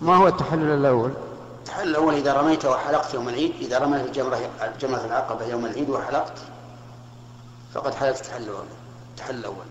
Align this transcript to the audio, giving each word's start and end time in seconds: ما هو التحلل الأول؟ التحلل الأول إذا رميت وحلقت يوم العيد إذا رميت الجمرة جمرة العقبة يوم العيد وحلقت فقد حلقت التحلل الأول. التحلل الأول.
ما 0.00 0.16
هو 0.16 0.28
التحلل 0.28 0.74
الأول؟ 0.74 1.10
التحلل 1.58 1.90
الأول 1.90 2.14
إذا 2.14 2.32
رميت 2.32 2.64
وحلقت 2.64 3.14
يوم 3.14 3.28
العيد 3.28 3.52
إذا 3.60 3.78
رميت 3.78 4.06
الجمرة 4.06 4.50
جمرة 4.80 5.04
العقبة 5.04 5.46
يوم 5.46 5.66
العيد 5.66 5.90
وحلقت 5.90 6.38
فقد 7.74 7.94
حلقت 7.94 8.20
التحلل 8.20 8.44
الأول. 8.44 8.66
التحلل 9.10 9.38
الأول. 9.38 9.64